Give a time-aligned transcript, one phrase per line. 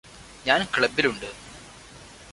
[0.47, 1.29] ഞാന് ക്ലബ്ബിലുണ്ട്